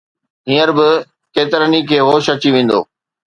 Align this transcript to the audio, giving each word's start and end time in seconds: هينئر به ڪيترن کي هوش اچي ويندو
هينئر 0.49 0.69
به 0.77 0.87
ڪيترن 1.35 1.73
کي 1.89 1.97
هوش 2.07 2.23
اچي 2.33 2.49
ويندو 2.53 2.79